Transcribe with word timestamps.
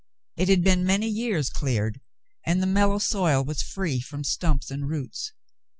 It 0.35 0.49
had 0.49 0.63
been 0.63 0.83
many 0.83 1.07
years 1.07 1.51
cleared, 1.51 2.01
and 2.43 2.59
the 2.59 2.65
mellow 2.65 2.97
soil 2.97 3.43
was 3.45 3.61
free 3.61 3.99
from 4.01 4.23
stumps 4.23 4.71
and 4.71 4.89
roots. 4.89 5.31